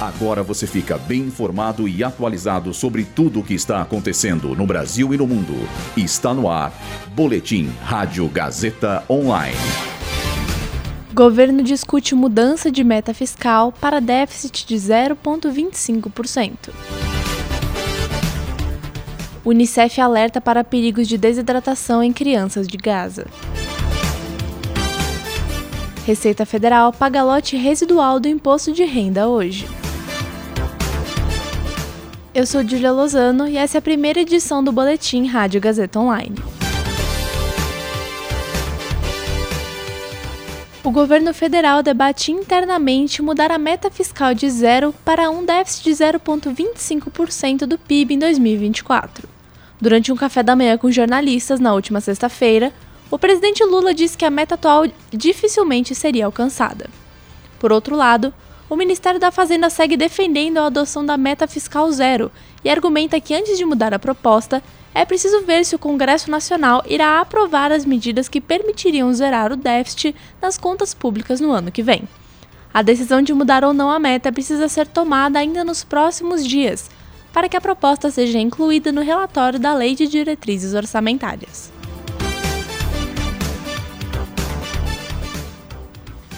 Agora 0.00 0.44
você 0.44 0.64
fica 0.64 0.96
bem 0.96 1.22
informado 1.22 1.88
e 1.88 2.04
atualizado 2.04 2.72
sobre 2.72 3.04
tudo 3.04 3.40
o 3.40 3.42
que 3.42 3.52
está 3.52 3.82
acontecendo 3.82 4.54
no 4.54 4.64
Brasil 4.64 5.12
e 5.12 5.16
no 5.16 5.26
mundo. 5.26 5.54
Está 5.96 6.32
no 6.32 6.48
ar. 6.48 6.72
Boletim 7.16 7.68
Rádio 7.82 8.28
Gazeta 8.28 9.02
Online. 9.10 9.56
Governo 11.12 11.64
discute 11.64 12.14
mudança 12.14 12.70
de 12.70 12.84
meta 12.84 13.12
fiscal 13.12 13.72
para 13.72 14.00
déficit 14.00 14.68
de 14.68 14.76
0,25%. 14.76 16.70
Unicef 19.44 20.00
alerta 20.00 20.40
para 20.40 20.62
perigos 20.62 21.08
de 21.08 21.18
desidratação 21.18 22.04
em 22.04 22.12
crianças 22.12 22.68
de 22.68 22.76
Gaza. 22.76 23.26
Receita 26.06 26.46
Federal 26.46 26.92
paga 26.92 27.24
lote 27.24 27.56
residual 27.56 28.20
do 28.20 28.28
imposto 28.28 28.72
de 28.72 28.84
renda 28.84 29.26
hoje. 29.26 29.66
Eu 32.38 32.46
sou 32.46 32.62
Julia 32.62 32.92
Lozano 32.92 33.48
e 33.48 33.56
essa 33.56 33.78
é 33.78 33.80
a 33.80 33.82
primeira 33.82 34.20
edição 34.20 34.62
do 34.62 34.70
Boletim 34.70 35.26
Rádio 35.26 35.60
Gazeta 35.60 35.98
Online. 35.98 36.36
O 40.84 40.92
governo 40.92 41.34
federal 41.34 41.82
debate 41.82 42.30
internamente 42.30 43.20
mudar 43.20 43.50
a 43.50 43.58
meta 43.58 43.90
fiscal 43.90 44.34
de 44.34 44.48
zero 44.48 44.94
para 45.04 45.28
um 45.28 45.44
déficit 45.44 45.82
de 45.82 45.90
0,25% 45.90 47.66
do 47.66 47.76
PIB 47.76 48.14
em 48.14 48.18
2024. 48.20 49.28
Durante 49.80 50.12
um 50.12 50.16
café 50.16 50.40
da 50.40 50.54
manhã 50.54 50.78
com 50.78 50.92
jornalistas 50.92 51.58
na 51.58 51.74
última 51.74 52.00
sexta-feira, 52.00 52.72
o 53.10 53.18
presidente 53.18 53.64
Lula 53.64 53.92
disse 53.92 54.16
que 54.16 54.24
a 54.24 54.30
meta 54.30 54.54
atual 54.54 54.84
dificilmente 55.10 55.92
seria 55.92 56.26
alcançada. 56.26 56.88
Por 57.58 57.72
outro 57.72 57.96
lado, 57.96 58.32
o 58.68 58.76
Ministério 58.76 59.18
da 59.18 59.30
Fazenda 59.30 59.70
segue 59.70 59.96
defendendo 59.96 60.58
a 60.58 60.66
adoção 60.66 61.04
da 61.04 61.16
meta 61.16 61.46
fiscal 61.46 61.90
zero 61.90 62.30
e 62.62 62.68
argumenta 62.68 63.20
que 63.20 63.34
antes 63.34 63.56
de 63.56 63.64
mudar 63.64 63.94
a 63.94 63.98
proposta, 63.98 64.62
é 64.94 65.04
preciso 65.04 65.42
ver 65.42 65.64
se 65.64 65.74
o 65.74 65.78
Congresso 65.78 66.30
Nacional 66.30 66.82
irá 66.86 67.20
aprovar 67.20 67.72
as 67.72 67.84
medidas 67.84 68.28
que 68.28 68.40
permitiriam 68.40 69.12
zerar 69.12 69.52
o 69.52 69.56
déficit 69.56 70.14
nas 70.40 70.58
contas 70.58 70.92
públicas 70.92 71.40
no 71.40 71.52
ano 71.52 71.70
que 71.70 71.82
vem. 71.82 72.02
A 72.74 72.82
decisão 72.82 73.22
de 73.22 73.32
mudar 73.32 73.64
ou 73.64 73.72
não 73.72 73.90
a 73.90 73.98
meta 73.98 74.32
precisa 74.32 74.68
ser 74.68 74.86
tomada 74.86 75.38
ainda 75.38 75.64
nos 75.64 75.82
próximos 75.82 76.46
dias, 76.46 76.90
para 77.32 77.48
que 77.48 77.56
a 77.56 77.60
proposta 77.60 78.10
seja 78.10 78.38
incluída 78.38 78.92
no 78.92 79.00
relatório 79.00 79.58
da 79.58 79.72
Lei 79.72 79.94
de 79.94 80.06
Diretrizes 80.06 80.74
Orçamentárias. 80.74 81.77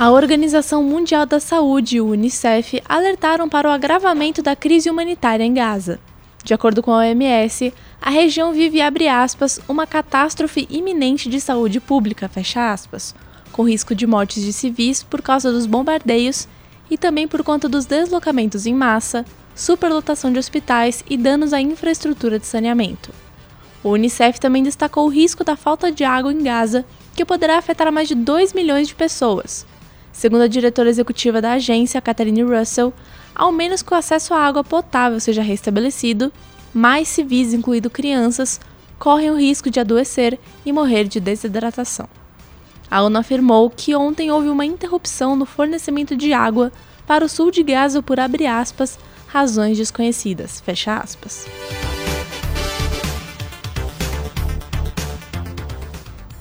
A 0.00 0.12
Organização 0.12 0.84
Mundial 0.84 1.26
da 1.26 1.40
Saúde 1.40 1.96
e 1.96 2.00
o 2.00 2.10
Unicef 2.10 2.80
alertaram 2.88 3.48
para 3.48 3.68
o 3.68 3.72
agravamento 3.72 4.40
da 4.40 4.54
crise 4.54 4.88
humanitária 4.88 5.42
em 5.42 5.52
Gaza. 5.52 5.98
De 6.44 6.54
acordo 6.54 6.80
com 6.80 6.92
a 6.92 6.98
OMS, 6.98 7.74
a 8.00 8.08
região 8.08 8.52
vive, 8.52 8.80
aspas, 8.80 9.58
uma 9.68 9.88
catástrofe 9.88 10.68
iminente 10.70 11.28
de 11.28 11.40
saúde 11.40 11.80
pública, 11.80 12.30
aspas, 12.54 13.12
com 13.50 13.68
risco 13.68 13.92
de 13.92 14.06
mortes 14.06 14.44
de 14.44 14.52
civis 14.52 15.02
por 15.02 15.20
causa 15.20 15.50
dos 15.50 15.66
bombardeios 15.66 16.46
e 16.88 16.96
também 16.96 17.26
por 17.26 17.42
conta 17.42 17.68
dos 17.68 17.84
deslocamentos 17.84 18.66
em 18.66 18.74
massa, 18.74 19.24
superlotação 19.52 20.32
de 20.32 20.38
hospitais 20.38 21.02
e 21.10 21.16
danos 21.16 21.52
à 21.52 21.60
infraestrutura 21.60 22.38
de 22.38 22.46
saneamento. 22.46 23.12
O 23.82 23.88
Unicef 23.88 24.38
também 24.38 24.62
destacou 24.62 25.06
o 25.06 25.10
risco 25.10 25.42
da 25.42 25.56
falta 25.56 25.90
de 25.90 26.04
água 26.04 26.32
em 26.32 26.40
Gaza, 26.40 26.84
que 27.16 27.24
poderá 27.24 27.58
afetar 27.58 27.90
mais 27.90 28.06
de 28.06 28.14
2 28.14 28.52
milhões 28.52 28.86
de 28.86 28.94
pessoas, 28.94 29.66
Segundo 30.18 30.42
a 30.42 30.48
diretora 30.48 30.88
executiva 30.90 31.40
da 31.40 31.52
agência, 31.52 32.02
Catherine 32.02 32.42
Russell, 32.42 32.92
ao 33.32 33.52
menos 33.52 33.82
que 33.82 33.94
o 33.94 33.96
acesso 33.96 34.34
à 34.34 34.38
água 34.38 34.64
potável 34.64 35.20
seja 35.20 35.42
restabelecido, 35.42 36.32
mais 36.74 37.06
civis, 37.06 37.54
incluindo 37.54 37.88
crianças, 37.88 38.60
correm 38.98 39.30
o 39.30 39.38
risco 39.38 39.70
de 39.70 39.78
adoecer 39.78 40.36
e 40.66 40.72
morrer 40.72 41.04
de 41.04 41.20
desidratação. 41.20 42.08
A 42.90 43.00
ONU 43.00 43.16
afirmou 43.16 43.70
que 43.70 43.94
ontem 43.94 44.28
houve 44.28 44.48
uma 44.48 44.64
interrupção 44.64 45.36
no 45.36 45.46
fornecimento 45.46 46.16
de 46.16 46.32
água 46.32 46.72
para 47.06 47.24
o 47.24 47.28
sul 47.28 47.52
de 47.52 47.62
Gaza 47.62 48.02
por 48.02 48.18
aspas, 48.18 48.98
razões 49.28 49.78
desconhecidas. 49.78 50.60
Fecha 50.60 50.96
aspas. 50.96 51.46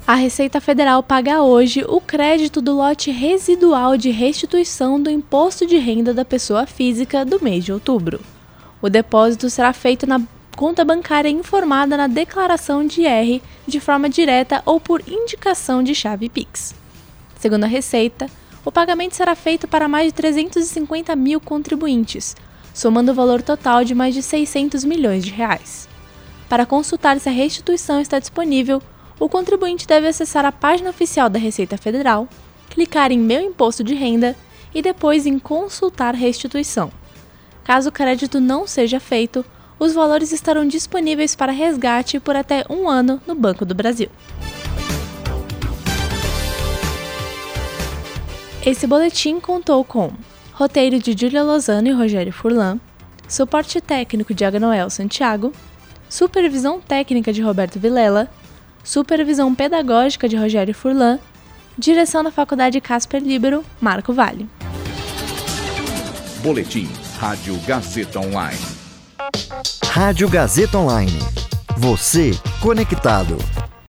A 0.08 0.16
Receita 0.16 0.62
Federal 0.62 1.04
paga 1.04 1.44
hoje 1.44 1.84
o 1.86 2.00
crédito 2.00 2.62
do 2.62 2.74
lote 2.74 3.12
residual 3.12 3.98
de 3.98 4.10
restituição 4.10 5.04
do 5.04 5.10
imposto 5.10 5.66
de 5.66 5.78
renda 5.78 6.14
da 6.14 6.24
pessoa 6.24 6.66
física 6.66 7.26
do 7.26 7.44
mês 7.44 7.66
de 7.66 7.74
outubro. 7.74 8.22
O 8.82 8.88
depósito 8.88 9.50
será 9.50 9.74
feito 9.74 10.08
na 10.08 10.22
conta 10.56 10.86
bancária 10.86 11.28
informada 11.28 11.98
na 11.98 12.08
declaração 12.08 12.88
de 12.88 13.06
R 13.06 13.44
de 13.68 13.82
forma 13.82 14.08
direta 14.08 14.64
ou 14.66 14.80
por 14.80 15.04
indicação 15.06 15.84
de 15.84 15.94
chave 15.94 16.30
Pix. 16.30 16.74
Segundo 17.38 17.66
a 17.66 17.68
Receita, 17.68 18.28
o 18.64 18.72
pagamento 18.72 19.14
será 19.14 19.36
feito 19.36 19.68
para 19.68 19.90
mais 19.90 20.06
de 20.06 20.14
350 20.14 21.14
mil 21.18 21.42
contribuintes, 21.42 22.34
somando 22.74 23.12
o 23.12 23.16
valor 23.16 23.42
total 23.42 23.84
de 23.84 23.94
mais 23.94 24.14
de 24.14 24.24
600 24.24 24.86
milhões 24.86 25.26
de 25.26 25.32
reais. 25.32 25.86
Para 26.48 26.66
consultar 26.66 27.20
se 27.20 27.28
a 27.28 27.34
restituição 27.34 28.00
está 28.00 28.20
disponível, 28.20 28.82
o 29.20 29.28
contribuinte 29.28 29.88
deve 29.88 30.08
acessar 30.08 30.46
a 30.46 30.52
página 30.52 30.90
oficial 30.90 31.30
da 31.30 31.40
Receita 31.40 31.78
Federal, 31.78 32.28
clicar 32.70 33.12
em 33.12 33.20
Meu 33.20 33.42
Imposto 33.42 33.84
de 33.84 33.94
Renda 33.94 34.36
e 34.74 34.82
depois 34.82 35.26
em 35.26 35.40
Consultar 35.40 36.14
Restituição. 36.14 36.92
Caso 37.64 37.90
o 37.90 37.92
crédito 37.92 38.40
não 38.40 38.68
seja 38.68 39.00
feito, 39.00 39.44
os 39.80 39.94
valores 39.94 40.32
estarão 40.32 40.68
disponíveis 40.68 41.36
para 41.36 41.52
resgate 41.52 42.20
por 42.20 42.36
até 42.36 42.66
um 42.70 42.88
ano 42.88 43.22
no 43.28 43.36
Banco 43.36 43.66
do 43.66 43.76
Brasil. 43.76 44.10
Esse 48.66 48.86
boletim 48.86 49.40
contou 49.40 49.84
com 49.84 50.12
roteiro 50.54 51.00
de 51.00 51.16
Julia 51.18 51.44
Lozano 51.44 51.88
e 51.88 51.92
Rogério 51.92 52.34
Furlan, 52.34 52.80
suporte 53.28 53.80
técnico 53.80 54.34
de 54.34 54.44
Agnoel 54.44 54.90
Santiago, 54.90 55.54
supervisão 56.10 56.82
técnica 56.82 57.32
de 57.32 57.42
Roberto 57.42 57.80
Vilela 57.80 58.30
supervisão 58.88 59.54
pedagógica 59.54 60.30
de 60.30 60.38
Rogério 60.38 60.74
Furlan, 60.74 61.20
direção 61.78 62.24
da 62.24 62.32
Faculdade 62.32 62.80
Casper 62.80 63.22
Libero, 63.22 63.64
Marco 63.82 64.14
Vale. 64.14 64.48
Boletim 66.42 66.88
Rádio 67.20 67.58
Gazeta 67.68 68.20
Online. 68.20 68.66
Rádio 69.84 70.30
Gazeta 70.30 70.78
Online. 70.78 71.20
Você 71.76 72.32
conectado. 72.62 73.38